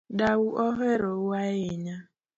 [0.19, 1.97] Dau ohero u ahinya